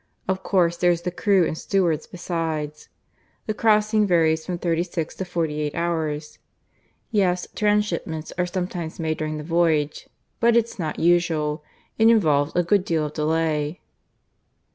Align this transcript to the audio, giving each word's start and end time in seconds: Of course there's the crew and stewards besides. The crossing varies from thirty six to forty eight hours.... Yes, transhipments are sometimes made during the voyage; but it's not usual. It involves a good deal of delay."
Of 0.27 0.41
course 0.41 0.77
there's 0.77 1.03
the 1.03 1.11
crew 1.11 1.45
and 1.45 1.55
stewards 1.55 2.07
besides. 2.07 2.89
The 3.45 3.53
crossing 3.53 4.07
varies 4.07 4.43
from 4.47 4.57
thirty 4.57 4.81
six 4.81 5.13
to 5.17 5.25
forty 5.25 5.61
eight 5.61 5.75
hours.... 5.75 6.39
Yes, 7.11 7.47
transhipments 7.55 8.33
are 8.35 8.47
sometimes 8.47 8.99
made 8.99 9.19
during 9.19 9.37
the 9.37 9.43
voyage; 9.43 10.09
but 10.39 10.57
it's 10.57 10.79
not 10.79 10.97
usual. 10.97 11.63
It 11.99 12.07
involves 12.09 12.53
a 12.55 12.63
good 12.63 12.83
deal 12.83 13.05
of 13.05 13.13
delay." 13.13 13.79